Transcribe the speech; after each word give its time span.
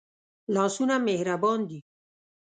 لاسونه 0.53 0.95
مهربان 1.07 1.59
دي 1.69 1.79